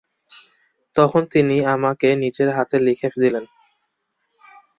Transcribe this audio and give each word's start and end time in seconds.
তখন 0.95 1.21
তিনি 1.33 1.55
আমাকে 1.73 2.07
নিজের 2.23 2.49
হাতে 2.57 2.77
লিখে 2.85 3.09
দিলেন। 3.15 3.45